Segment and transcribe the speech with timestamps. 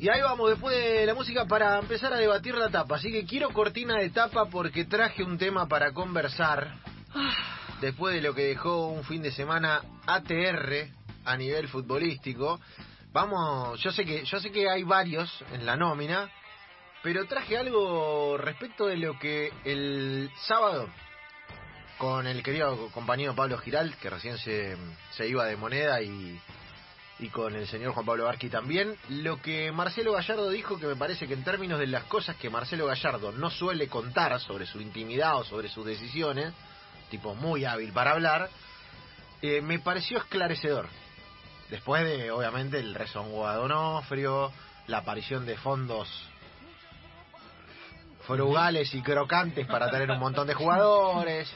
[0.00, 2.96] Y ahí vamos, después de la música, para empezar a debatir la tapa.
[2.96, 6.72] Así que quiero cortina de tapa porque traje un tema para conversar.
[7.80, 10.88] Después de lo que dejó un fin de semana ATR
[11.24, 12.60] a nivel futbolístico.
[13.12, 16.30] Vamos, yo sé que, yo sé que hay varios en la nómina,
[17.02, 20.88] pero traje algo respecto de lo que el sábado,
[21.96, 24.76] con el querido compañero Pablo Giral, que recién se,
[25.10, 26.40] se iba de moneda y
[27.18, 28.96] y con el señor Juan Pablo Barqui también.
[29.08, 32.50] Lo que Marcelo Gallardo dijo, que me parece que en términos de las cosas que
[32.50, 36.52] Marcelo Gallardo no suele contar sobre su intimidad o sobre sus decisiones,
[37.10, 38.48] tipo muy hábil para hablar,
[39.42, 40.88] eh, me pareció esclarecedor.
[41.70, 44.52] Después de, obviamente, el rezongo a Donofrio,
[44.86, 46.08] la aparición de fondos
[48.26, 51.50] frugales y crocantes para tener un montón de jugadores,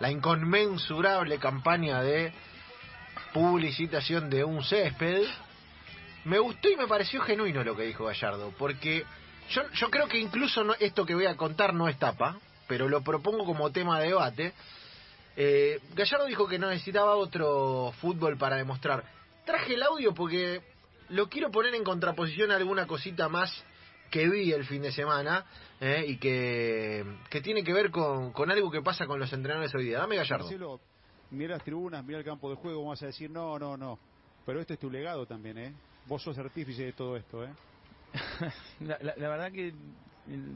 [0.00, 2.32] la inconmensurable campaña de
[3.32, 5.24] publicitación de un césped.
[6.24, 9.04] Me gustó y me pareció genuino lo que dijo Gallardo, porque
[9.50, 12.88] yo, yo creo que incluso no, esto que voy a contar no es tapa, pero
[12.88, 14.52] lo propongo como tema de debate.
[15.36, 19.04] Eh, Gallardo dijo que no necesitaba otro fútbol para demostrar.
[19.46, 20.60] Traje el audio porque
[21.10, 23.64] lo quiero poner en contraposición a alguna cosita más
[24.10, 25.44] que vi el fin de semana
[25.80, 29.74] eh, y que, que tiene que ver con, con algo que pasa con los entrenadores
[29.74, 29.98] hoy día.
[29.98, 30.80] Dame Gallardo
[31.30, 33.98] mira las tribunas, mira el campo de juego, vas a decir, no, no, no.
[34.46, 35.72] Pero este es tu legado también, ¿eh?
[36.06, 37.50] Vos sos artífice de todo esto, ¿eh?
[38.80, 39.74] la, verdad que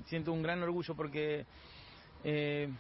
[0.06, 1.44] siento un gran orgullo porque
[2.24, 2.70] eh,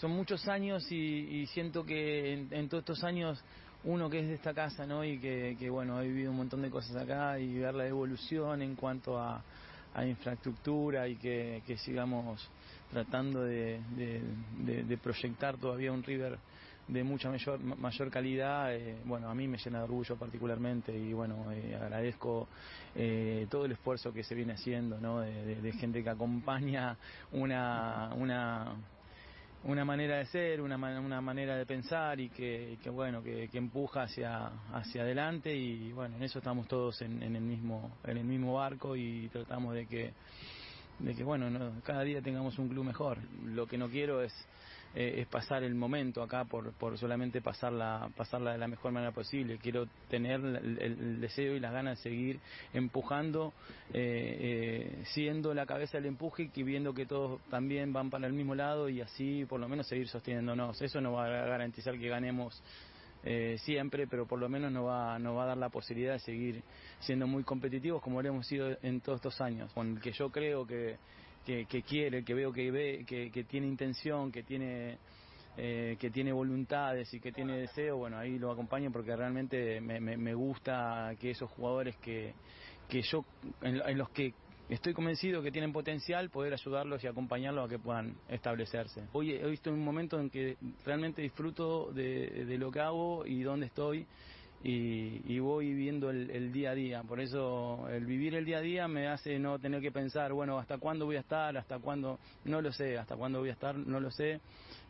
[0.00, 3.42] son muchos años y, siento que en, todos estos años
[3.84, 5.04] uno que es de esta casa, ¿no?
[5.04, 8.74] Y que, bueno, ha vivido un montón de cosas acá y ver la evolución en
[8.74, 9.42] cuanto a,
[10.06, 12.48] infraestructura y que, sigamos
[12.90, 16.38] tratando de proyectar todavía un River
[16.88, 21.12] de mucha mayor, mayor calidad, eh, bueno, a mí me llena de orgullo particularmente y
[21.12, 22.48] bueno, eh, agradezco
[22.94, 25.20] eh, todo el esfuerzo que se viene haciendo, ¿no?
[25.20, 26.96] De, gente que acompaña
[27.32, 28.76] una, una,
[29.64, 34.04] una manera de ser, una, una manera de pensar y que, bueno, que, que, empuja
[34.04, 38.24] hacia, hacia adelante y bueno, en eso estamos todos en, en el mismo, en el
[38.24, 40.12] mismo barco y tratamos de que
[40.98, 43.18] de que bueno, cada día tengamos un club mejor.
[43.44, 44.32] Lo que no quiero es
[44.98, 49.12] eh, es pasar el momento acá por, por solamente pasarla, pasarla de la mejor manera
[49.12, 49.58] posible.
[49.58, 52.40] Quiero tener el, deseo y las ganas de seguir
[52.72, 53.52] empujando,
[53.92, 58.32] eh, eh, siendo la cabeza del empuje y viendo que todos también van para el
[58.32, 60.80] mismo lado y así por lo menos seguir sosteniéndonos.
[60.80, 62.62] Eso no va a garantizar que ganemos
[63.56, 66.62] siempre, pero por lo menos nos va, nos va a dar la posibilidad de seguir
[67.00, 70.30] siendo muy competitivos como lo hemos sido en todos estos años, con el que yo
[70.30, 70.96] creo que,
[71.46, 74.98] que, quiere, que veo que ve, que, tiene intención, que tiene
[75.56, 80.00] eh, que tiene voluntades y que tiene deseo, bueno, ahí lo acompaño porque realmente me,
[80.00, 82.34] me, gusta que esos jugadores que,
[82.88, 83.24] que yo,
[83.62, 84.34] en, los que
[84.68, 89.04] estoy convencido que tienen potencial, poder ayudarlos y acompañarlos a que puedan establecerse.
[89.12, 93.42] Hoy he visto un momento en que realmente disfruto de, de lo que hago y
[93.42, 94.06] dónde estoy
[94.62, 97.02] y, voy viviendo el, día a día.
[97.02, 100.58] Por eso el vivir el día a día me hace no tener que pensar, bueno,
[100.58, 101.56] ¿hasta cuándo voy a estar?
[101.56, 102.18] ¿Hasta cuándo?
[102.44, 103.76] No lo sé, ¿hasta cuándo voy a estar?
[103.76, 104.40] No lo sé.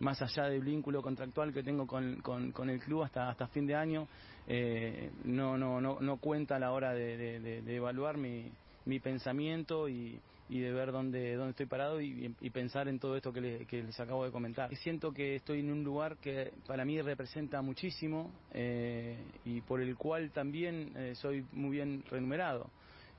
[0.00, 3.74] Más allá del vínculo contractual que tengo con, con, el club hasta, hasta fin de
[3.74, 4.08] año,
[4.46, 8.50] eh, no, no, no, no cuenta a la hora de, de evaluar mi,
[8.86, 13.32] mi pensamiento y, y de ver dónde, dónde estoy parado y, pensar en todo esto
[13.32, 14.74] que, les acabo de comentar.
[14.76, 19.96] Siento que estoy en un lugar que para mí representa muchísimo eh, y por el
[19.96, 22.70] cual también eh, soy muy bien remunerado.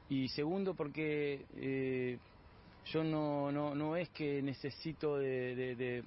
[0.10, 2.18] Y segundo porque eh,
[2.86, 6.04] yo no, no, no es que necesito de,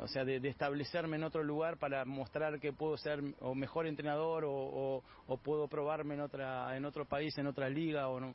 [0.00, 4.44] o sea, de, establecerme en otro lugar para mostrar que puedo ser o mejor entrenador
[4.46, 8.34] o, o, puedo probarme en otra en otro país, en otra liga o no.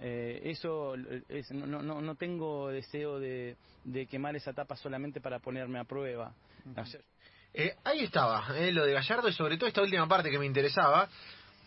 [0.00, 0.94] Eh, eso
[1.28, 3.56] es, no, no, no, tengo deseo de,
[4.10, 6.34] quemar esa etapa solamente para ponerme a prueba.
[7.54, 10.44] Eh, ahí estaba, eh, lo de Gallardo y sobre todo esta última parte que me
[10.44, 11.08] interesaba,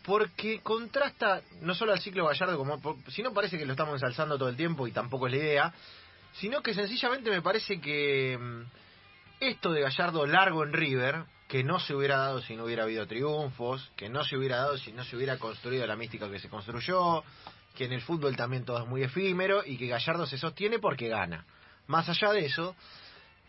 [0.06, 4.50] porque contrasta no solo al ciclo Gallardo, como no parece que lo estamos ensalzando todo
[4.50, 5.74] el tiempo y tampoco es la idea,
[6.33, 8.62] sino que sencillamente me parece que mm,
[9.39, 13.07] esto de Gallardo largo en River, que no se hubiera dado si no hubiera habido
[13.07, 16.50] triunfos, que no se hubiera dado si no se hubiera construido la mística que se
[16.50, 17.24] construyó,
[17.75, 21.07] que en el fútbol también todo es muy efímero y que Gallardo se sostiene porque
[21.07, 21.45] gana.
[21.88, 22.75] Más allá de eso,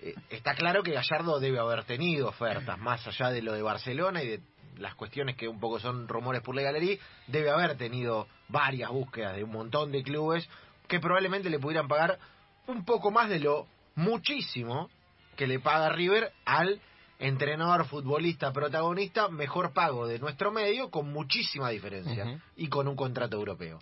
[0.00, 4.22] eh, está claro que Gallardo debe haber tenido ofertas, más allá de lo de Barcelona
[4.22, 4.40] y de
[4.78, 6.96] las cuestiones que un poco son rumores por la galería,
[7.26, 10.48] debe haber tenido varias búsquedas de un montón de clubes
[10.88, 12.18] que probablemente le pudieran pagar
[12.66, 14.88] un poco más de lo muchísimo
[15.36, 16.80] que le paga River al
[17.18, 23.36] entrenador, futbolista, protagonista mejor pago de nuestro medio con muchísima diferencia y con un contrato
[23.36, 23.78] europeo.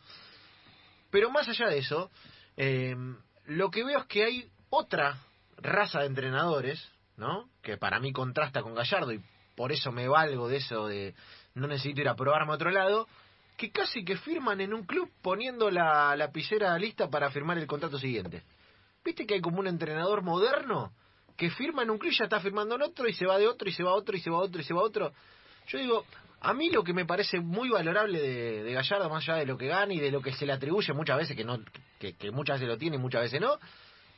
[1.10, 2.10] Pero más allá de eso,
[2.56, 2.96] eh,
[3.46, 5.18] lo que veo es que hay otra
[5.56, 7.48] raza de entrenadores, ¿no?
[7.62, 9.22] Que para mí contrasta con Gallardo y
[9.56, 11.14] por eso me valgo de eso de
[11.54, 13.08] no necesito ir a probarme a otro lado,
[13.56, 17.98] que casi que firman en un club poniendo la lapicera lista para firmar el contrato
[17.98, 18.44] siguiente.
[19.04, 20.92] ¿Viste que hay como un entrenador moderno
[21.36, 23.48] que firma en un club y ya está firmando en otro y se va de
[23.48, 24.84] otro y se va a otro y se va a otro y se va a
[24.84, 25.12] otro?
[25.66, 26.04] Yo digo,
[26.40, 29.58] a mí lo que me parece muy valorable de, de Gallardo, más allá de lo
[29.58, 31.58] que gana y de lo que se le atribuye muchas veces, que, no,
[31.98, 33.58] que, que muchas veces lo tiene y muchas veces no,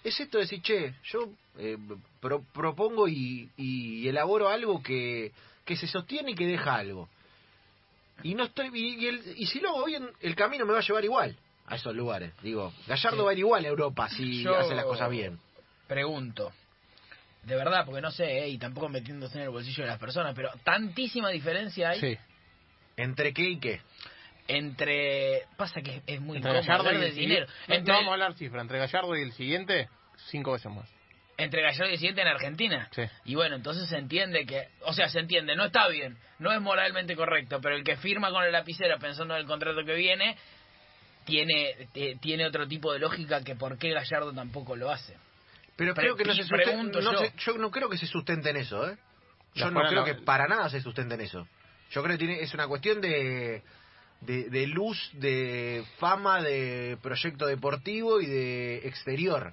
[0.04, 1.28] es esto de decir, che, yo
[1.58, 1.76] eh,
[2.20, 5.32] pro- propongo y, y elaboro algo que,
[5.64, 7.08] que se sostiene y que deja algo.
[8.22, 10.80] Y no estoy y, y el- y si lo hago bien, el camino me va
[10.80, 11.36] a llevar igual
[11.66, 12.32] a esos lugares.
[12.42, 13.24] Digo, Gallardo Sí.
[13.24, 15.38] va a ir igual a Europa si Yo- hace las cosas bien.
[15.86, 16.52] Pregunto.
[17.44, 20.34] De verdad, porque no sé, eh, y tampoco metiéndose en el bolsillo de las personas,
[20.34, 22.18] pero tantísima diferencia hay Sí.
[22.96, 23.80] ¿Entre qué y qué?
[24.48, 25.44] entre...
[25.56, 27.46] Pasa que es muy Entre Gallardo hablar y de el dinero.
[27.46, 27.68] siguiente.
[27.68, 28.60] No, Entre, no vamos a hablar cifra.
[28.62, 29.88] Entre Gallardo y el siguiente,
[30.30, 30.88] cinco veces más.
[31.38, 32.88] entre Gallardo y el siguiente en Argentina.
[32.90, 33.02] Sí.
[33.24, 34.68] Y bueno, entonces se entiende que...
[34.82, 38.30] O sea, se entiende, no está bien, no es moralmente correcto, pero el que firma
[38.30, 40.36] con la lapicera pensando en el contrato que viene,
[41.24, 45.16] tiene, eh, tiene otro tipo de lógica que por qué Gallardo tampoco lo hace.
[45.80, 47.58] Pero creo que no se sustenta, no yo.
[47.58, 48.96] no creo que se sustente en eso, ¿eh?
[49.54, 51.46] Yo no creo que para nada se sustente en eso.
[51.90, 53.62] Yo creo que tiene, es una cuestión de,
[54.20, 59.52] de, de luz, de fama, de proyecto deportivo y de exterior.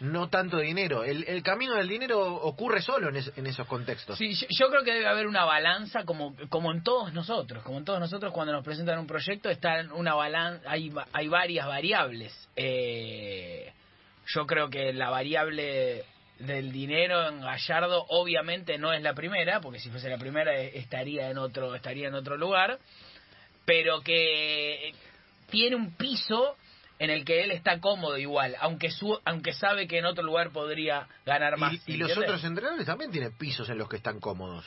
[0.00, 1.04] No tanto dinero.
[1.04, 4.16] El, el camino del dinero ocurre solo en, es- en esos contextos.
[4.16, 7.76] Sí, yo, yo creo que debe haber una balanza como como en todos nosotros, como
[7.76, 11.66] en todos nosotros cuando nos presentan un proyecto está en una balanza, hay hay varias
[11.66, 12.48] variables.
[12.56, 13.70] Eh,
[14.34, 16.04] yo creo que la variable
[16.38, 20.72] del dinero en Gallardo obviamente no es la primera, porque si fuese la primera eh,
[20.78, 22.78] estaría en otro estaría en otro lugar,
[23.64, 24.94] pero que
[25.50, 26.56] tiene un piso
[26.98, 30.50] en el que él está cómodo igual, aunque su, aunque sabe que en otro lugar
[30.50, 31.72] podría ganar más.
[31.86, 34.66] Y, y los otros entrenadores también tienen pisos en los que están cómodos.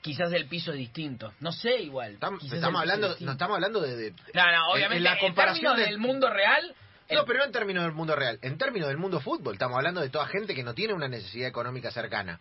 [0.00, 1.32] quizás el piso es distinto.
[1.40, 2.18] No sé igual.
[2.20, 5.76] Tam- estamos hablando, no estamos hablando de, de- No, no, en- obviamente en la comparación
[5.76, 6.74] de- del mundo real...
[7.08, 9.54] el- No, pero no en términos del mundo real, en términos del mundo fútbol.
[9.54, 12.38] Estamos hablando de toda gente que no tiene una necesidad económica cercana.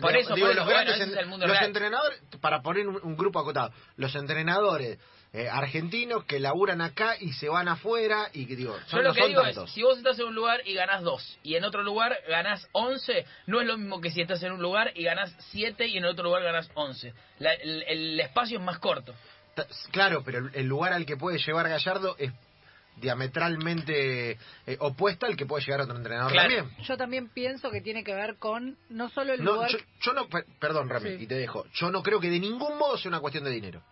[0.00, 2.88] Por eso, digo, por los eso, grandes bueno, en- es el los entrenadores, para poner
[2.88, 4.98] un, un grupo acotado, los entrenadores
[5.34, 9.08] eh, argentinos que laburan acá y se van afuera y que digo, Yo son, lo
[9.08, 9.68] no que son digo tantos.
[9.68, 12.66] es, si vos estás en un lugar y ganás dos, y en otro lugar ganás
[12.72, 15.98] 11, no es lo mismo que si estás en un lugar y ganás 7 y
[15.98, 17.12] en otro lugar ganás 11.
[17.40, 19.12] La- el, el espacio es más corto.
[19.90, 22.32] Claro, pero el- el lugar al que puede llevar Gallardo es
[22.96, 24.32] diametralmente
[24.66, 26.54] eh, opuesto al que puede llegar otro entrenador Claro.
[26.54, 26.84] también.
[26.86, 29.70] Yo también pienso que tiene que ver con no solo el No, lugar...
[29.70, 31.24] yo, yo no, per- perdón Rami, Sí.
[31.24, 31.66] y te dejo.
[31.74, 33.82] Yo no creo que de ningún modo sea una cuestión de dinero.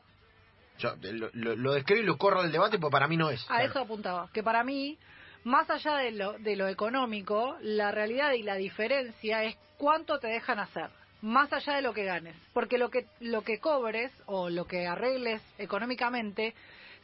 [0.79, 3.31] Yo eh, lo, lo, lo describo y lo corro del debate porque para mí no
[3.31, 3.45] es.
[3.51, 4.99] A eso apuntaba, que para mí,
[5.45, 10.29] más allá de lo, de lo económico, la realidad y la diferencia es cuánto te
[10.29, 10.89] dejan hacer,
[11.21, 12.37] más allá de lo que ganes.
[12.53, 16.55] Porque lo que, lo que cobres o lo que arregles económicamente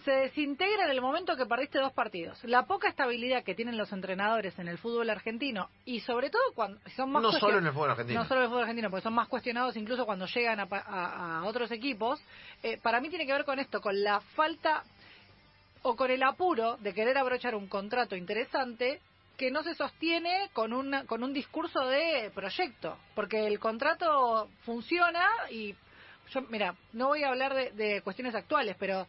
[0.04, 2.38] se desintegra en el momento que perdiste dos partidos.
[2.44, 6.78] La poca estabilidad que tienen los entrenadores en el fútbol argentino y sobre todo cuando
[6.96, 8.22] son más No solo en el fútbol argentino.
[8.22, 11.38] no solo en el fútbol argentino, porque son más cuestionados incluso cuando llegan a, a-
[11.40, 12.22] a otros equipos,
[12.62, 14.84] eh, para mí tiene que ver con esto, con la falta
[15.82, 19.00] o con el apuro de querer abrochar un contrato interesante
[19.36, 25.24] que no se sostiene con, una, con un discurso de proyecto, porque el contrato funciona
[25.50, 25.74] y
[26.30, 29.06] yo, mira, no voy a hablar de, de cuestiones actuales, pero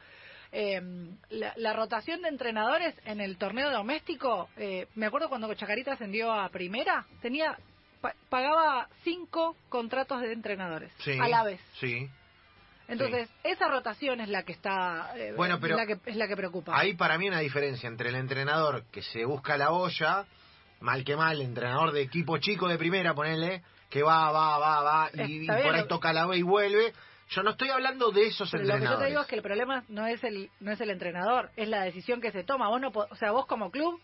[0.52, 0.82] eh,
[1.30, 6.32] la, la rotación de entrenadores en el torneo doméstico, eh, me acuerdo cuando Chacarita ascendió
[6.34, 7.58] a primera, tenía
[8.02, 11.62] pa- pagaba cinco contratos de entrenadores Sí, a la vez.
[11.80, 12.10] Sí.
[12.88, 16.36] Entonces, esa rotación es la que está, eh, Bueno, pero la que, es la que
[16.36, 16.76] preocupa.
[16.76, 20.26] Hay para mí una diferencia entre el entrenador que se busca la olla,
[20.80, 25.10] mal que mal, entrenador de equipo chico de primera, ponele, que va, va, va, va,
[25.28, 26.94] y, y por ahí toca la B y vuelve.
[27.30, 29.06] Yo no estoy hablando de esos Pero lo que yo entrenadores.
[29.06, 31.84] te digo es que el problema no es el no es el entrenador, es la
[31.84, 32.70] decisión que se toma.
[32.70, 34.00] Vos no o sea, vos como club,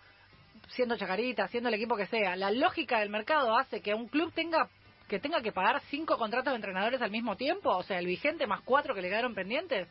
[0.70, 4.32] siendo Chacarita, siendo el equipo que sea, la lógica del mercado hace que un club
[4.34, 4.70] tenga
[5.08, 8.48] que tenga que pagar cinco contratos de entrenadores al mismo tiempo, o sea, el vigente
[8.48, 9.88] más cuatro que le quedaron pendientes.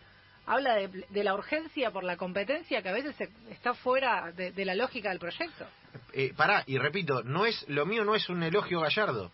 [0.46, 4.50] Habla de, de la urgencia por la competencia que a veces se- está fuera de,
[4.52, 5.66] de la lógica del proyecto.
[6.12, 9.30] eh, pará, y repito, no es lo mío no es un elogio gallardo,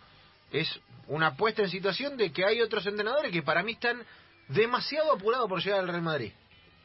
[0.53, 0.81] es
[1.11, 4.03] una puesta en situación de que hay otros entrenadores que para mí están
[4.49, 6.33] demasiado apurados por llegar al Real Madrid.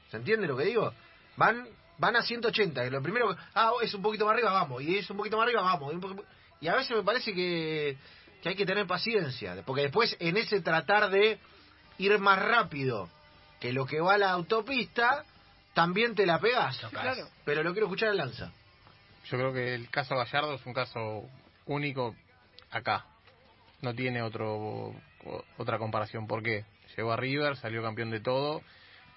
[0.10, 0.94] ¿Se entiende lo que digo?
[1.38, 1.68] Van
[1.98, 5.10] van a 180, y lo primero ah, es un poquito más arriba, vamos, y es
[5.10, 6.26] un poquito más arriba, vamos, y, un poco-
[6.60, 7.98] y a veces me parece que,
[8.42, 11.40] que hay que tener paciencia, porque después en ese tratar de
[11.98, 13.10] ir más rápido
[13.62, 15.24] que lo que va a la autopista,
[15.74, 16.78] también te la pegás.
[16.90, 17.28] Claro.
[17.46, 18.52] Pero lo quiero escuchar en Lanza.
[19.30, 21.24] Yo creo que el caso Gallardo es un caso
[21.66, 22.14] único
[22.72, 23.06] acá.
[23.86, 24.96] No tiene otro
[25.60, 26.26] otra comparación.
[26.26, 26.66] ¿Por qué?
[26.98, 28.64] Llegó a River, salió campeón de todo,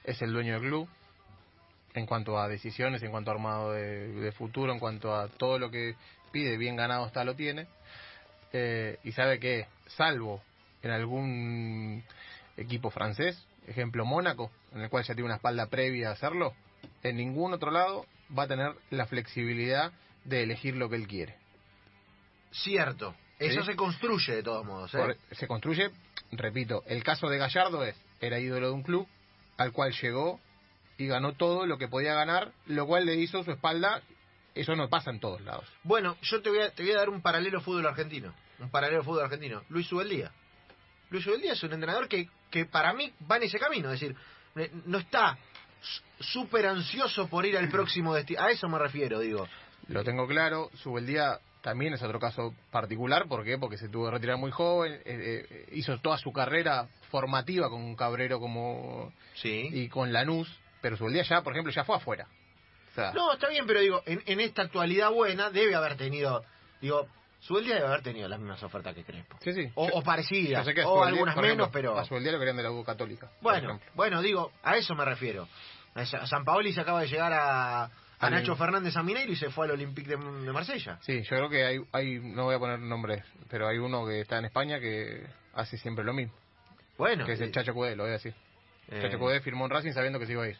[0.04, 0.88] es el dueño del club.
[1.94, 5.58] En cuanto a decisiones, en cuanto a armado de, de futuro, en cuanto a todo
[5.58, 5.94] lo que
[6.32, 7.66] pide, bien ganado está, lo tiene.
[8.52, 10.42] Eh, y sabe que, salvo
[10.82, 12.04] en algún
[12.58, 16.52] equipo francés, ejemplo Mónaco, en el cual ya tiene una espalda previa a hacerlo,
[17.02, 18.04] en ningún otro lado
[18.38, 19.92] va a tener la flexibilidad
[20.24, 21.36] de elegir lo que él quiere.
[22.50, 23.14] Cierto.
[23.38, 24.92] Eso se construye de todos modos.
[24.94, 24.98] ¿eh?
[24.98, 25.90] Por- se construye,
[26.32, 29.06] repito, el caso de Gallardo es, era ídolo de un club
[29.56, 30.40] al cual llegó
[30.96, 34.02] y ganó todo lo que podía ganar, lo cual le hizo su espalda,
[34.54, 35.64] eso no pasa en todos lados.
[35.84, 38.34] Bueno, yo te voy, a, te voy a dar un paralelo fútbol argentino.
[38.58, 39.62] Un paralelo fútbol argentino.
[39.68, 40.32] Luis Ubeldía.
[41.10, 43.92] Luis Ubeldía es un entrenador que, que para mí va en ese camino.
[43.92, 44.16] Es decir,
[44.56, 45.38] eh, no está
[46.18, 48.42] súper ansioso por ir al próximo destino.
[48.42, 49.46] A eso me refiero, digo.
[49.86, 53.58] Lo tengo claro, Subeldía también es otro caso particular, ¿por qué?
[53.58, 57.82] Porque se tuvo que retirar muy joven, eh, eh, hizo toda su carrera formativa con
[57.82, 59.68] un Cabrero como Sí.
[59.72, 60.48] y con Lanús,
[60.80, 62.26] pero Subeldía ya, por ejemplo, ya fue afuera.
[62.92, 66.44] O sea, No, está bien, pero digo, en, en esta actualidad buena debe haber tenido,
[66.80, 67.06] digo,
[67.40, 69.36] Subeldía debe haber tenido las mismas ofertas que Crespo.
[69.40, 69.70] sí, sí.
[69.76, 71.96] O, Yo- o parecidas, sé que o algunas menos, pero...
[71.96, 73.30] A Subeldía lo querían de la U Católica.
[73.40, 75.46] Bueno, bueno, digo, a eso me refiero.
[75.94, 79.36] A Sa- San Paoli se acaba de llegar a, a Nacho Fernández a Mineiro y
[79.36, 80.98] se fue al Olympique de, de Marsella.
[81.02, 84.20] Sí, yo creo que hay, hay, no voy a poner nombres, pero hay uno que
[84.20, 86.34] está en España que hace siempre lo mismo,
[86.96, 88.34] Bueno, que es el eh, Chacho Cudé, lo voy a decir.
[88.88, 90.58] eh, Chacho Cudé firmó en Racing sabiendo que se iba a ir.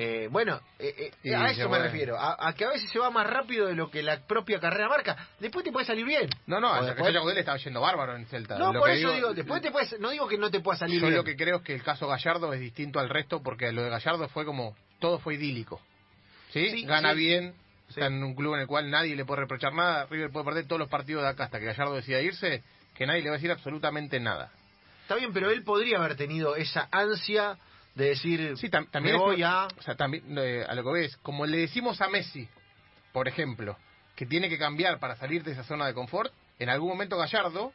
[0.00, 2.16] eh, bueno, eh, eh, a eso me refiero.
[2.16, 4.88] A, a que a veces se va más rápido de lo que la propia carrera
[4.88, 5.16] marca.
[5.40, 6.28] Después te puede salir bien.
[6.46, 8.56] No, no, O a después- Chacho Cudé le estaba yendo bárbaro en Celta.
[8.58, 10.78] No, Lo por que eso digo, después te puedes, no digo que no te pueda
[10.78, 11.16] salir Yo bien.
[11.18, 13.90] lo que creo es que el caso Gallardo es distinto al resto porque lo de
[13.90, 15.80] Gallardo fue como, todo fue idílico.
[16.52, 16.70] ¿Sí?
[16.70, 17.18] Sí, Gana sí.
[17.18, 17.54] bien,
[17.88, 20.66] está en un club en el cual nadie le puede reprochar nada, River puede perder
[20.66, 22.62] todos los partidos de acá hasta que Gallardo decida irse,
[22.94, 24.50] que nadie le va a decir absolutamente nada.
[25.02, 27.56] Está bien, pero él podría haber tenido esa ansia
[27.94, 29.66] de decir, Sí, tam- también me voy a...
[29.78, 32.48] O sea, también, eh, a lo que ves, como le decimos a Messi,
[33.12, 33.76] por ejemplo,
[34.16, 37.72] que tiene que cambiar para salir de esa zona de confort, en algún momento Gallardo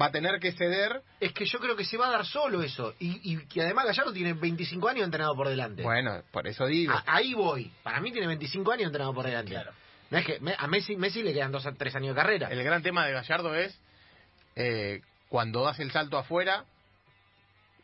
[0.00, 1.02] va a tener que ceder.
[1.20, 2.94] Es que yo creo que se va a dar solo eso.
[2.98, 5.82] Y, y que además Gallardo tiene 25 años entrenado por delante.
[5.82, 6.92] Bueno, por eso digo.
[6.92, 7.72] A- ahí voy.
[7.82, 9.52] Para mí tiene 25 años entrenado por delante.
[9.52, 9.72] Claro.
[10.10, 12.48] No es que me- a Messi, Messi le quedan dos a tres años de carrera.
[12.48, 13.78] El gran tema de Gallardo es
[14.56, 16.64] eh, cuando das el salto afuera,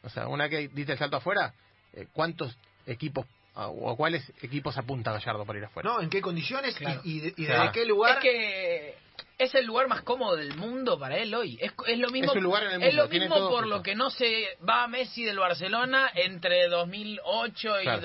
[0.02, 1.54] o sea, una que diste el salto afuera,
[1.92, 2.56] eh, ¿cuántos
[2.87, 5.90] equipos a- o a cuáles equipos apunta Gallardo para ir afuera?
[5.90, 6.00] ¿No?
[6.00, 7.00] ¿En qué condiciones Claro.
[7.04, 7.61] y, y de- y Claro.
[7.62, 8.16] desde qué lugar?
[8.18, 8.94] Es que
[9.38, 11.56] es el lugar más cómodo del mundo para él hoy.
[11.61, 13.50] Es, es lo mismo, Es un lugar en el es mundo, lo tiene mismo todo
[13.50, 13.76] por justo.
[13.76, 18.00] lo que no se va Messi del Barcelona entre 2008 y Claro.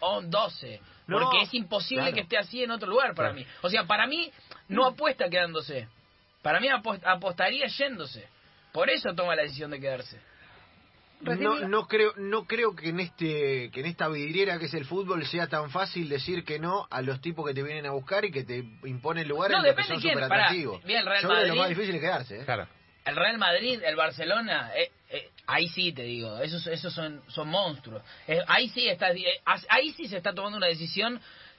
[0.00, 0.80] 2012.
[1.06, 2.14] No, porque es imposible claro.
[2.14, 3.34] que esté así en otro lugar para Claro.
[3.34, 3.46] mí.
[3.62, 4.30] O sea, para mí
[4.68, 5.88] no apuesta quedándose.
[6.42, 8.28] Para mí apost- apostaría yéndose.
[8.72, 10.20] Por eso toma la decisión de quedarse.
[11.20, 14.84] No, no creo no creo que en este que en esta vidriera que es el
[14.84, 18.24] fútbol sea tan fácil decir que no a los tipos que te vienen a buscar
[18.24, 20.28] y que te imponen lugares No, en los que depende son quién.
[20.28, 20.82] Pará, atractivos.
[20.84, 22.40] bien, Real Yo creo que lo Madrid- más difícil es quedarse.
[22.40, 22.44] ¿eh?
[22.44, 22.68] Claro.
[23.04, 27.48] El Real Madrid, el Barcelona, eh, eh, ahí sí te digo, esos, esos son, son
[27.48, 28.02] monstruos.
[28.26, 29.24] Eh, ahí sí está, eh,
[29.70, 31.18] ahí sí se está tomando una decisión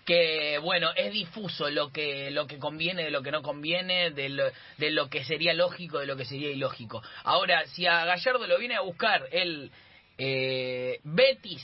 [0.10, 4.30] que bueno es difuso lo que lo que conviene de lo que no conviene de
[4.30, 4.46] lo,
[4.80, 8.58] de lo que sería lógico de lo que sería ilógico ahora si a Gallardo lo
[8.58, 9.70] viene a buscar el
[10.18, 11.64] eh, Betis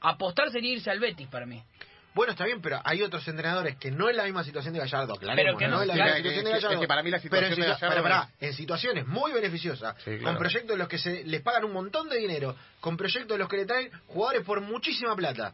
[0.00, 1.62] apostar sería irse al Betis para mí
[2.14, 5.12] Bueno, está bien, pero hay otros entrenadores que no es la misma situación de Gallardo,
[5.14, 6.74] aclaremos, Pero que no- es la claro, misma situación de Gallardo.
[6.74, 8.54] es que para mí la pero situación en, de situa- Gallardo pero pará, es- en
[8.54, 10.38] situaciones muy beneficiosas, Sí, con claro.
[10.38, 13.48] proyectos en los que se les pagan un montón de dinero, con proyectos en los
[13.50, 15.52] que le traen jugadores por muchísima plata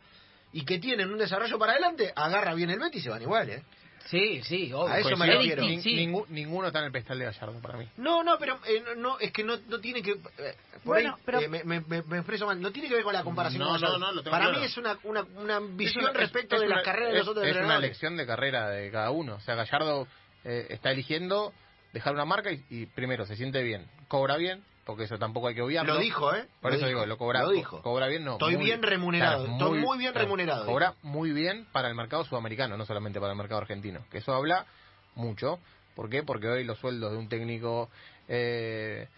[0.52, 3.48] y que tienen un desarrollo para adelante, agarra bien el Betis y se van igual,
[3.50, 3.62] ¿eh?
[4.06, 5.62] sí sí obvio A eso me refiero.
[5.62, 5.96] distinto, sí.
[5.96, 7.88] Ningú- ninguno está en el pedestal de Gallardo para mí.
[7.96, 10.10] No, no, pero eh, no, no, es que no, no tiene que...
[10.12, 10.54] eh,
[10.84, 13.22] por Bueno, ahí pero- eh, me, me- expreso mal, no tiene que ver con la
[13.22, 14.58] comparación No, con no, no, lo tengo Para claro.
[14.60, 17.22] mí es una, una, una visión Es una- respecto es de las carreras de los
[17.26, 19.36] es- otros Es una elección de carrera de cada uno.
[19.36, 20.06] O sea, Gallardo
[20.44, 21.52] eh, está eligiendo
[21.92, 25.54] dejar una marca y, y primero se siente bien, cobra bien, porque eso tampoco hay
[25.54, 25.94] que obviarlo.
[25.94, 26.46] Lo dijo, ¿eh?
[26.60, 26.98] Por Lo eso dijo.
[27.00, 27.80] digo, lo cobra, Lo dijo.
[27.82, 28.32] cobra bien, no.
[28.32, 32.76] Estoy muy- bien remunerado, estoy muy bien remunerado, Cobra muy bien para el mercado sudamericano,
[32.76, 34.04] no solamente para el mercado argentino.
[34.10, 34.66] Que eso habla
[35.14, 35.58] mucho.
[35.94, 36.22] ¿Por qué?
[36.22, 37.90] Porque hoy los sueldos de un técnico
[38.28, 39.08] eh,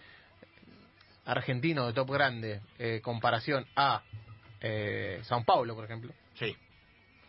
[1.25, 4.03] argentino de top grande, eh, comparación a
[4.61, 6.55] eh, Sao Paulo, por ejemplo, Sí.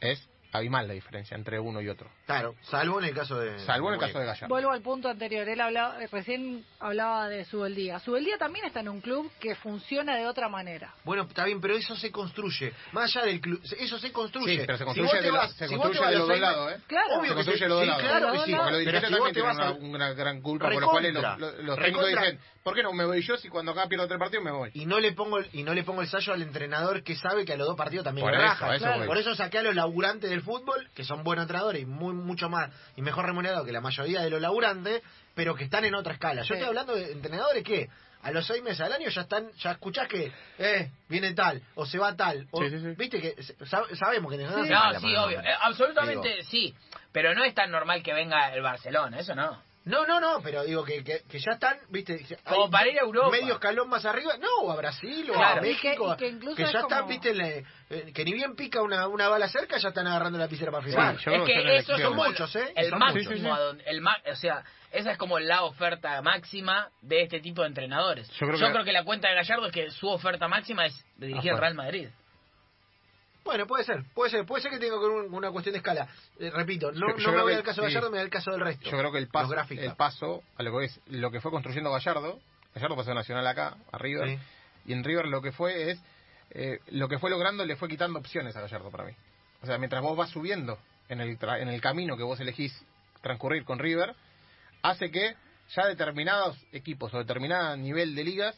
[0.00, 2.10] es abismal la diferencia entre uno y otro.
[2.26, 3.58] Claro, salvo en el caso de...
[3.60, 4.48] Salvo en el caso de Gallardo.
[4.48, 5.48] Vuelvo al punto anterior.
[5.48, 7.98] Él hablaba, eh, recién hablaba de Subeldía.
[8.00, 10.94] Subeldía también está en un club que funciona de otra manera.
[11.04, 12.72] Bueno, está bien, pero eso se construye.
[12.92, 14.60] Más allá del club, eso se construye.
[14.60, 16.72] Sí, pero se Si construye vos te de, vas- se si construye los dos lados,
[16.72, 16.80] ¿eh?
[16.86, 17.14] Claro.
[17.20, 18.02] Obvio Se construye de los dos lados.
[18.02, 18.54] claro sí.
[18.54, 21.38] Porque los dirigentes también tienen una, gran culpa, por lo cual los, Recontra.
[21.38, 24.18] los- los técnicos dicen, ¿por qué no me voy yo si cuando acá pierdo tres
[24.18, 24.70] partidos me voy?
[24.74, 27.44] y no le pongo el, y no le pongo el sallo al entrenador que sabe
[27.44, 28.66] que a los dos partidos también Por raja.
[28.96, 29.06] voy.
[29.06, 32.48] Por eso saqué a los laburantes del fútbol, que son buenos entrenadores y muy mucho
[32.48, 35.02] más y mejor remunerados que la mayoría de los laburantes,
[35.34, 36.40] pero que están en otra escala.
[36.42, 36.52] Yo Sí.
[36.54, 37.88] estoy hablando de entrenadores que
[38.22, 41.84] a los seis meses al año ya están, ya escuchás que eh, viene tal, o
[41.84, 42.94] se va tal, o Sí, sí, sí.
[42.96, 44.64] viste que se- sab- sabemos que No,
[45.00, 45.40] sí, obvio.
[45.40, 46.74] Eh, absolutamente sí.
[47.12, 49.62] Pero no es tan normal que venga el Barcelona, eso no.
[49.86, 52.98] No, no, no, pero digo que, que, que ya están, viste, Como hay para ir
[52.98, 53.30] a Europa.
[53.30, 55.58] medio escalón más arriba, no, o a Brasil o Claro.
[55.60, 58.12] a México, Y que- y que incluso que es ya como- están, viste, le- eh,
[58.12, 61.16] que ni bien pica una, una bala cerca, ya están agarrando la lapicera para firmar.
[61.18, 62.72] Sí, yo creo es que son eso como el- Muchos, ¿eh?
[62.74, 63.32] el Son máximo muchos.
[63.32, 63.48] Sí, sí, sí.
[63.48, 67.62] a donde- el ma- o sea, esa es como la oferta máxima de este tipo
[67.62, 68.28] de entrenadores.
[68.40, 71.52] Yo creo que- la cuenta de Gallardo es que su oferta máxima es de dirigir
[71.52, 71.58] al.
[71.60, 72.08] Real Madrid.
[73.46, 76.06] Bueno, puede ser, puede ser, puede ser que tenga un- una cuestión de escala.
[76.38, 77.94] Eh, repito, no, Yo- yo no me voy al caso de sí.
[77.94, 78.90] Gallardo, me voy al caso del resto.
[78.90, 81.90] Yo creo que el paso, el paso a lo que es lo que fue construyendo
[81.90, 82.40] Gallardo,
[82.74, 84.38] Gallardo pasó de Nacional acá, a River, Sí.
[84.86, 86.02] y en River lo que fue es,
[86.50, 89.12] eh, lo que fue logrando le fue quitando opciones a Gallardo para mí.
[89.62, 92.72] O sea, mientras vos vas subiendo en el, tra- en el camino que vos elegís
[93.22, 94.14] transcurrir con River,
[94.82, 95.34] hace que
[95.74, 98.56] ya determinados equipos o determinado nivel de ligas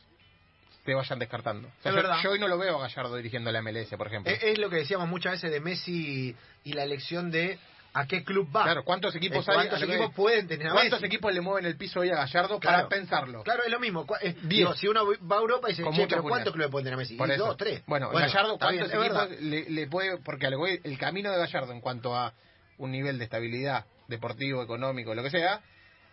[0.89, 1.69] te vayan descartando.
[1.69, 4.07] O sea, Es yo, yo hoy no lo veo a Gallardo dirigiendo la MLS, por
[4.07, 4.33] ejemplo.
[4.33, 7.59] Es, es lo que decíamos muchas veces de Messi y la elección de
[7.93, 8.63] a qué club va.
[8.65, 9.57] Claro, ¿cuántos equipos Eh, hay?
[9.69, 11.15] ¿Cuántos que- equipos pueden tener a ¿Cuántos Messi?
[11.15, 12.77] equipos le mueven el piso hoy a Gallardo Claro.
[12.77, 13.43] para pensarlo?
[13.43, 14.07] Claro, es lo mismo.
[14.07, 16.23] Cu- eh, digo, si uno va a Europa y dice, che, pero.
[16.23, 17.17] ¿cuántos clubes pueden tener a Messi?
[17.17, 17.45] Por Y eso.
[17.47, 17.83] dos, tres.
[17.87, 19.27] Bueno, Gallardo, está bien, ¿cuántos es verdad.
[19.33, 20.17] equipos le, le puede.?
[20.19, 20.47] Porque
[20.85, 22.33] el camino de Gallardo en cuanto a
[22.79, 25.61] un nivel de estabilidad deportivo, económico, lo que sea,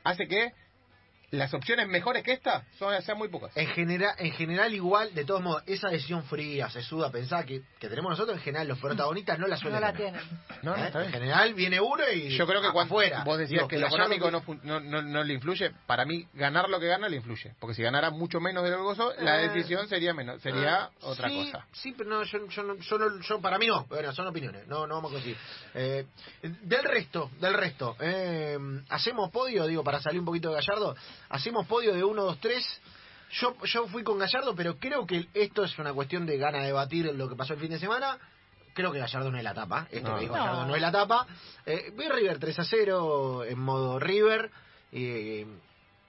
[0.03, 0.51] hace que
[1.38, 3.56] las opciones mejores que esta son, sean muy pocas.
[3.56, 7.88] En general, en general igual, de todos modos, esa decisión fría, sesuda, pensar que, que
[7.89, 10.13] tenemos nosotros, en general los protagonistas no la No suelen la tener.
[10.13, 10.39] tienen.
[10.63, 10.88] No, no, ¿Eh?
[10.88, 11.13] está bien.
[11.13, 13.24] En general viene uno y Yo creo que cuando afuera.
[13.24, 16.27] vos decías Digo, que lo económico no, fun- no, no, no le influye, para mí
[16.33, 19.14] ganar lo que gana le influye, porque si ganara mucho menos de lo que gozó,
[19.20, 21.66] la Eh, decisión sería menos, sería Ah, otra sí, cosa.
[21.74, 23.86] Sí, pero no, yo, yo, no- yo, no- yo- para mí no.
[23.86, 25.38] Bueno, son opiniones, no, no vamos a conseguir.
[25.74, 26.05] Eh,
[26.42, 28.57] del resto, del resto, eh,
[28.90, 30.96] hacemos podio, digo, para salir un poquito de Gallardo,
[31.29, 32.81] hacemos podio de 1, 2, 3.
[33.31, 36.68] Yo, yo fui con Gallardo, pero creo que esto es una cuestión de gana de
[36.68, 38.18] debatir lo que pasó el fin de semana.
[38.74, 39.88] Creo que Gallardo no es la tapa.
[39.90, 40.16] Esto No.
[40.16, 40.44] que dijo No.
[40.44, 41.27] Gallardo no es la tapa.
[41.66, 44.51] Eh, vi River 3 a 0 en modo River.
[44.92, 45.46] eh,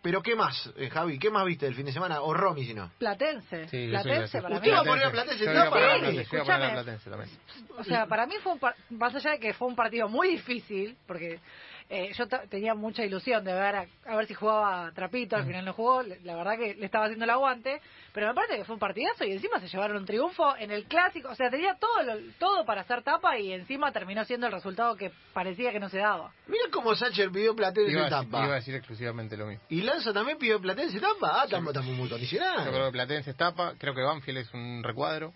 [0.03, 1.19] pero ¿qué más, eh, Javi?
[1.19, 2.21] ¿Qué más viste el fin de semana?
[2.21, 2.93] O Romy, si no.
[2.97, 3.67] Platense.
[3.67, 4.73] Sí, Platense para Usted mí.
[4.73, 6.73] va a poner a Platense Yo en iba a tapa, poner a Rami.
[6.75, 7.31] Platense, también.
[7.77, 10.29] O sea, para mí fue un par- más allá de que fue un partido muy
[10.29, 11.41] difícil, porque
[11.89, 15.45] eh, yo ta- tenía mucha ilusión de ver a, a ver si jugaba Trapito, al
[15.45, 15.47] Mm.
[15.47, 17.81] final no jugó, le- la verdad que le estaba haciendo el aguante,
[18.13, 20.85] pero me parece que fue un partidazo y encima se llevaron un triunfo en el
[20.87, 24.53] clásico, o sea, tenía todo lo- todo para hacer tapa y encima terminó siendo el
[24.53, 26.33] resultado que parecía que no se daba.
[26.49, 28.45] Mira cómo Sacher pidió Platense Iba a, tapa.
[28.45, 29.63] iba a decir exclusivamente lo mismo.
[29.69, 31.41] Y Lanza también pidió Platense en tapa.
[31.41, 32.69] Ah, estamos, estamos muy Yo condicionados.
[32.69, 35.33] creo que Platense es tapa, creo que Banfield es un recuadro.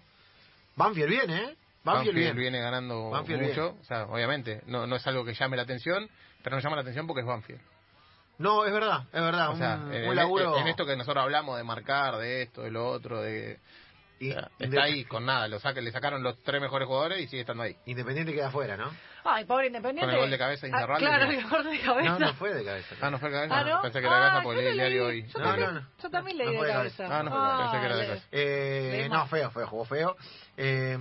[0.76, 1.56] Banfield viene, ¿eh?
[1.82, 2.36] Banfield, Banfield bien.
[2.36, 6.08] viene ganando Banfield mucho, o sea, obviamente, no, no es algo que llame la atención,
[6.42, 7.60] pero no llama la atención porque es Banfield.
[8.38, 9.50] No, es verdad, es verdad.
[9.50, 10.56] O sea, un, en, un laburo.
[10.58, 13.58] en esto que nosotros hablamos de marcar, de esto, de lo otro, de...
[14.18, 16.86] Y- o sea, inde- está ahí con nada, lo saca, le sacaron los tres mejores
[16.88, 17.76] jugadores y sigue estando ahí.
[17.86, 18.90] Independiente queda afuera, ¿no?
[19.24, 20.06] Ay, pobre Independiente.
[20.06, 22.08] Con el gol de cabeza de Ah, Claro, el gol de cabeza.
[22.10, 22.94] No, no fue de cabeza.
[23.00, 23.82] Ah, no fue cabeza, Ah, ¿no?
[23.82, 25.22] pensé que era cabeza Ah, porque yo leí el diario hoy.
[25.26, 25.86] Yo, No, también, no, no.
[26.02, 26.96] yo también No leí de de cabeza.
[27.04, 27.18] cabeza.
[27.18, 28.26] Ah, no fue de cabeza, pensé que era de le- cabeza.
[28.32, 30.16] Eh, no, feo, feo, jugó feo.
[30.56, 30.96] Eh,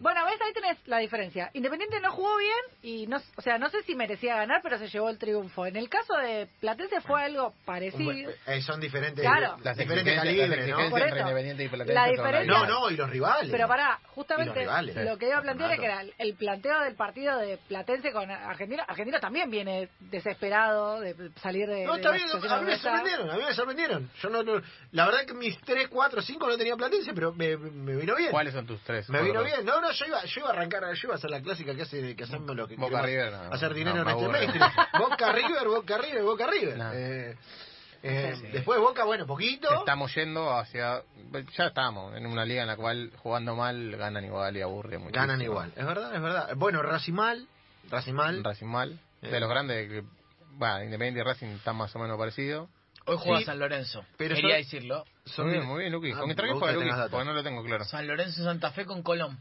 [0.00, 1.50] Bueno, ves, ahí tenés la diferencia.
[1.54, 4.86] Independiente no jugó bien y no, o sea, no sé si merecía ganar, pero se
[4.88, 5.66] llevó el triunfo.
[5.66, 8.04] En el caso de Platense fue algo parecido.
[8.12, 9.56] buen- eh, son diferentes, Claro.
[9.64, 10.88] Las diferentes calibres, ¿no?
[10.90, 11.20] Por entre.
[11.20, 13.50] Independiente y Platense La diferencia- No, no, y los rivales.
[13.50, 14.66] Pero pará, justamente
[15.04, 18.30] lo que iba a plantear es que era el planteo del partido de Platense con
[18.30, 18.84] Argentina.
[18.86, 21.84] Argentina también viene desesperado de salir de.
[21.84, 24.10] No, está la bien, a mí me sorprendieron, a mí me sorprendieron.
[24.20, 27.56] Yo no, no- la verdad que mis 3, 4, 5 no tenía Platense, pero me,
[27.56, 28.30] me vino bien.
[28.30, 29.08] ¿Cuáles son tus tres?
[29.08, 29.64] Me vino bien.
[29.64, 31.82] No, no, yo iba, yo iba a arrancar, yo iba a hacer la clásica que
[31.82, 34.70] hace que hacemos los que Boca River, no, hacer dinero en este mainstream.
[34.98, 36.76] Boca River, Boca River, Boca River.
[36.78, 36.92] No.
[36.92, 37.36] Eh,
[38.02, 38.46] eh, Sí.
[38.48, 39.68] Después Boca, bueno, poquito.
[39.80, 41.02] Estamos yendo hacia.
[41.56, 45.14] Ya estamos en una liga en la cual jugando mal ganan igual y aburre mucho.
[45.14, 46.50] Ganan igual, es verdad, es verdad.
[46.56, 47.46] Bueno, Racimal,
[47.90, 48.42] Racimal.
[48.44, 48.98] Racing mal.
[49.22, 49.28] Eh.
[49.28, 50.04] De los grandes, que,
[50.52, 52.68] bueno, Independiente y Racing están más o menos parecidos.
[53.06, 54.04] Hoy juega Sí, San Lorenzo.
[54.18, 55.04] pero Quería son- decirlo.
[55.24, 56.12] son muy bien, muy bien, Luqui.
[56.12, 56.90] Ah, ¿Con qué juega que Luqui?
[57.10, 57.84] Porque no lo tengo claro.
[57.84, 59.38] San Lorenzo Santa Fe con Colón.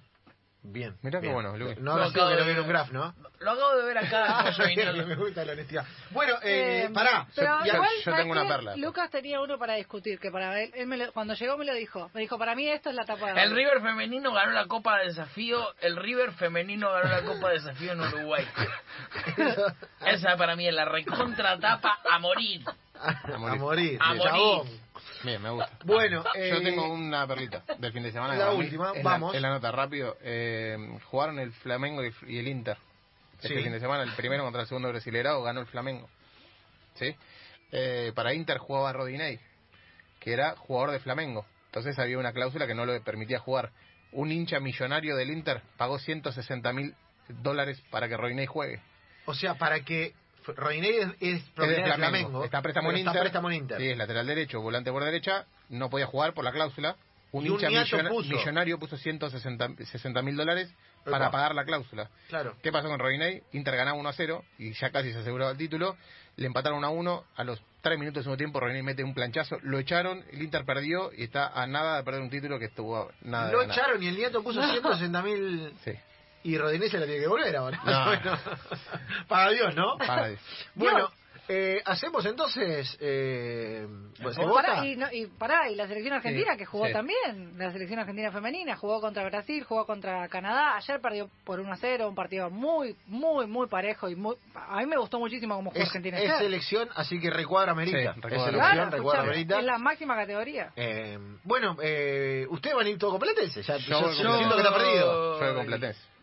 [0.70, 0.98] Bien.
[1.02, 1.34] Mirá qué bien.
[1.34, 1.80] bueno, Luqui.
[1.82, 2.60] No Lo acabo que de ver.
[2.60, 3.16] un graf, ¿no?
[3.40, 4.52] Lo acabo de ver acá.
[5.08, 5.86] Me gusta la honestidad.
[6.12, 7.26] Bueno, eh, Eh, pará.
[7.36, 8.76] Pero yo- igual, yo ¿sabes tengo una perla.
[8.76, 11.74] Lucas tenía uno para discutir, que para él, él me lo- cuando llegó me lo
[11.74, 12.10] dijo.
[12.14, 14.98] Me dijo, para mí esto es la tapa de El River femenino ganó la Copa
[15.00, 15.74] de Desafío.
[15.80, 18.46] El River femenino ganó la Copa de Desafío en Uruguay.
[20.06, 22.64] Esa para mí es la recontratapa a morir.
[23.00, 23.60] a morir.
[23.60, 23.98] morir.
[24.02, 24.80] A morir.
[25.24, 25.72] Bien, me gusta.
[25.84, 28.36] Bueno, eh, Yo tengo una perlita del fin de semana.
[28.36, 29.32] la mí última, vamos.
[29.32, 30.18] La, es la nota rápido.
[30.22, 32.78] Eh, jugaron el Flamengo y, y el Inter.
[33.42, 33.64] Este Sí.
[33.64, 36.10] fin de semana, el primero contra el segundo brasileirado, ganó el Flamengo.
[36.96, 37.16] ¿Sí?
[37.72, 39.40] Eh, para Inter jugaba Rodinei,
[40.20, 41.46] que era jugador de Flamengo.
[41.68, 43.72] Entonces había una cláusula que no lo permitía jugar.
[44.12, 46.96] Un hincha millonario del Inter pagó 160 mil
[47.28, 48.82] dólares para que Rodinei juegue.
[49.26, 50.14] O sea, para que
[50.56, 52.44] Rodinei es, es Es de de Flamengo.
[52.44, 53.12] Está préstamo en Inter.
[53.12, 53.78] Está préstamo en Inter.
[53.80, 55.46] Sí, es lateral derecho, volante por derecha.
[55.70, 56.96] No podía jugar por la cláusula.
[57.34, 58.30] Un Y un hincha niato millona- puso.
[58.30, 61.32] millonario puso 160 mil dólares para Epa.
[61.32, 62.10] pagar la cláusula.
[62.30, 62.56] Claro.
[62.64, 63.44] ¿Qué pasó con Rodinei?
[63.52, 65.98] Inter ganaba 1 a 0 y ya casi se aseguraba el título.
[66.38, 67.24] Le empataron 1 a 1.
[67.36, 69.58] A los 3 minutos del segundo tiempo, Rodinei mete un planchazo.
[69.64, 73.12] Lo echaron, el Inter perdió y está a nada de perder un título que estuvo
[73.22, 73.78] nada de Lo ganar.
[73.78, 75.74] echaron y el nieto puso 160 mil.
[75.84, 75.92] Sí,
[76.44, 77.80] Y Rodinei se la tiene que volver ahora.
[77.84, 78.06] No.
[78.22, 78.38] Bueno,
[79.28, 79.98] Para Dios, ¿no?
[79.98, 80.40] para Dios.
[80.76, 81.10] Bueno,
[81.50, 82.98] eh, hacemos entonces.
[83.00, 83.88] Eh,
[84.22, 84.62] pues, ¿se Y vota?
[84.68, 86.94] pará, y, no- y pará, y la selección argentina Sí, que jugó sí.
[86.94, 91.72] también, la selección argentina femenina, jugó contra Brasil, jugó contra Canadá, ayer perdió por 1
[91.72, 95.56] a 0, un partido muy, muy, muy parejo y muy, a mí me gustó muchísimo
[95.56, 96.38] cómo jugó Es, Argentina es ayer.
[96.40, 98.14] selección, así que recuadra Merita.
[98.14, 99.60] Sí, es selección, Claro, recuadra Merita.
[99.60, 100.72] es la máxima categoría.
[100.76, 103.62] Eh, bueno, eh, ¿ustedes van a ir todo con Platense?
[103.64, 105.40] Ya, Yo yo con siento que está perdido.
[105.40, 105.66] Yo con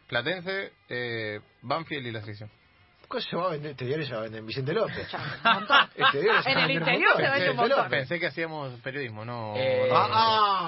[0.08, 0.72] Platense.
[0.88, 2.50] Eh, Banfield y la selección.
[3.10, 3.72] ¿Qué se va a vender?
[3.72, 5.06] Este diario se va a vender en Vicente López.
[5.94, 7.24] Este diario se En a el interior montón.
[7.24, 7.88] se vende un montón.
[7.90, 9.54] Pensé que hacíamos periodismo, no.
[9.56, 10.08] Eh, no- Ah,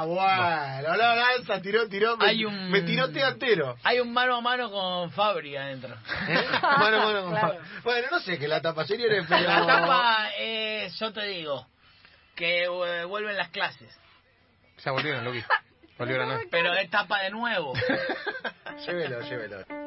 [0.02, 3.74] ah, bueno, la lanza, tiró, tiró, me, Hay un- me tirotea entero.
[3.82, 5.94] Hay un mano a mano con Fabri adentro.
[6.28, 6.44] ¿Eh?
[6.78, 7.58] Bueno, bueno, Claro.
[7.82, 9.42] bueno, no sé, que la tapa señores, pero...
[9.48, 11.66] La tapa, eh, yo te digo,
[12.36, 13.98] que eh, vuelven las clases.
[14.84, 15.40] Ya volvieron, Loki.
[15.40, 15.65] Volvieron,
[16.26, 16.38] ¿no?
[16.50, 17.72] Pero es tapa de nuevo.
[18.86, 19.85] llévelo, llévelo.